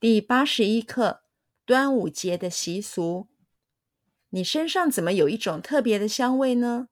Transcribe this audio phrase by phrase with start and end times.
[0.00, 1.24] 第八十一课：
[1.64, 3.26] 端午节的习俗。
[4.28, 6.88] 你身上怎么有一种特别的香味呢？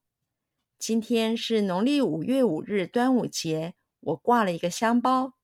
[0.76, 3.76] 今天是农历五月五日，端午节。
[4.00, 5.34] 我挂了一个香包，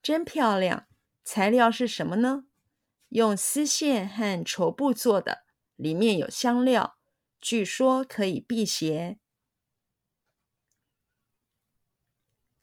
[0.00, 0.86] 真漂亮。
[1.22, 2.46] 材料是什么呢？
[3.10, 5.44] 用丝线和绸布做的，
[5.76, 6.96] 里面有香料，
[7.38, 9.18] 据说可以辟邪。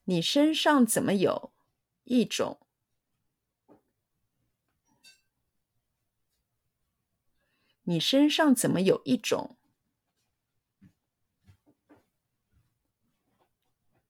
[0.02, 1.52] 你身上怎么有
[2.02, 2.58] 一种？
[7.92, 9.58] 你身上怎么有一种？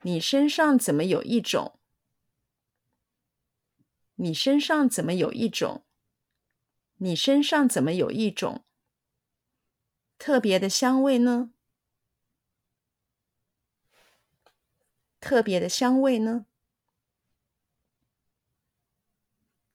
[0.02, 1.80] 你身上怎么有一种？
[4.14, 5.84] 你身上怎么有一种？
[6.98, 8.64] 你身上怎么有一种
[10.16, 11.51] 特别的香味呢？
[15.18, 16.46] 特别的香味呢？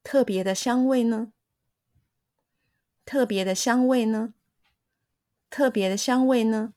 [0.02, 1.34] 特别的香味呢？
[3.08, 4.34] 特别的香味呢？
[5.50, 6.74] 特别的香味呢？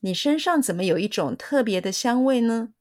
[0.00, 2.72] 你身上怎么有一种特别的香味呢？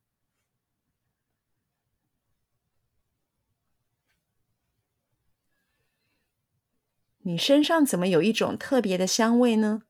[7.24, 9.82] 你身上怎么有一种特别的香味呢？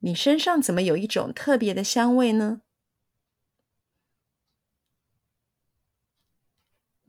[0.00, 2.62] 你身上怎么有一种特别的香味呢？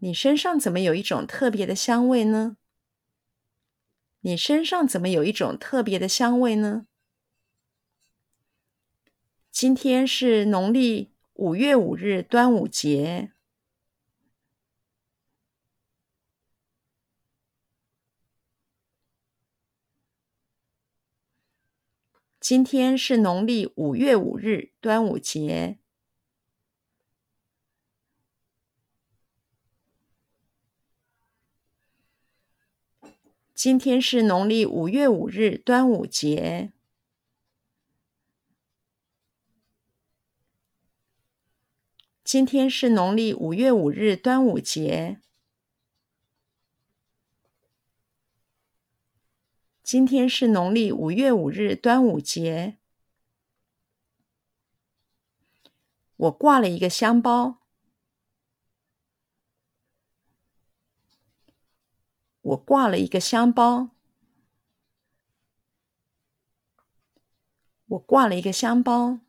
[0.03, 2.57] 你身上怎么有一种特别的香味呢？
[4.19, 6.87] 你身上怎么有一种特别的香味呢？
[9.49, 13.31] 今天是农历五月五日，端午节。
[22.41, 25.79] 今天是农历五月五日，端午节。
[33.53, 36.73] 今天是农历五月五日，端午节。
[42.23, 45.21] 今天是农历五月五日，端午节。
[49.83, 52.77] 今天是农历五月五日，端午节。
[56.15, 57.62] 我挂了一个香包。
[62.53, 63.89] 我挂了一个香包。
[67.85, 69.19] 我挂了一个香包。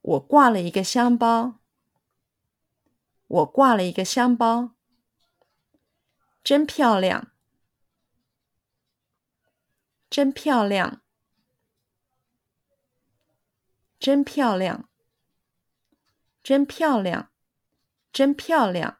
[0.00, 1.58] 我挂了一个香包。
[3.26, 4.74] 我挂了一个香包。
[6.42, 7.32] 真漂亮。
[10.08, 11.02] 真漂亮。
[13.98, 14.88] 真漂亮。
[16.42, 17.30] 真漂亮。
[18.12, 18.97] 真漂亮。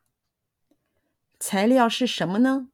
[1.40, 2.68] 材料是什么呢？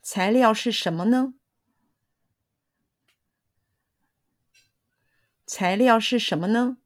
[0.00, 1.34] 材料是什么呢？
[5.44, 6.78] 材料是什么呢？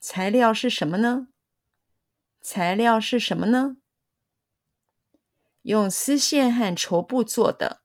[0.00, 1.28] 材料是什么呢？
[2.40, 3.76] 材料是什么呢？
[5.62, 7.82] 用丝线和绸布做的。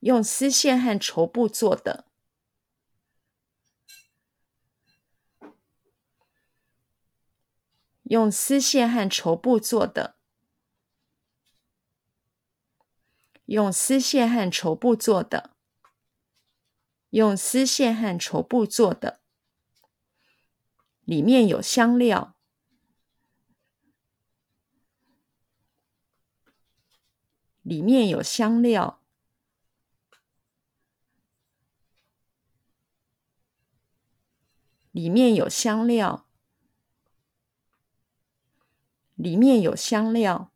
[0.00, 2.04] 用丝线和绸布做的，
[8.04, 10.16] 用丝线和绸布做的，
[13.46, 15.56] 用丝线和绸布做的，
[17.10, 19.20] 用丝线和绸布做的，
[21.00, 22.36] 里面有香料，
[27.62, 29.02] 里面有香料。
[34.98, 36.26] 里面有香料，
[39.14, 40.52] 里面有香料，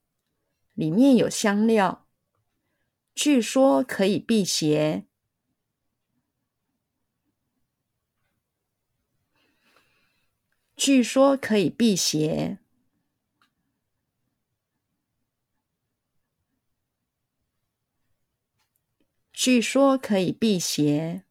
[0.75, 2.09] 里面有香料。
[3.15, 5.07] 据说可以辟邪，
[10.75, 12.59] 据说可以辟邪，
[19.33, 21.23] 据说可以辟邪。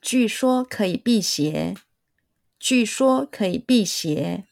[0.00, 1.76] 据说可以辟邪，
[2.58, 4.46] 据说可以辟邪。